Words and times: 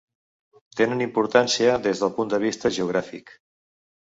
Tenen 0.79 1.03
importància 1.05 1.75
des 1.89 2.01
del 2.05 2.13
punt 2.17 2.33
de 2.33 2.41
vista 2.45 2.73
geogràfic. 2.79 3.33